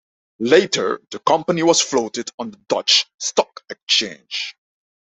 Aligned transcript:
Later 0.39 0.99
the 1.11 1.19
company 1.19 1.61
was 1.61 1.79
floated 1.79 2.31
on 2.39 2.49
the 2.49 2.57
Dutch 2.67 3.05
stock 3.19 3.61
exchange. 3.69 4.55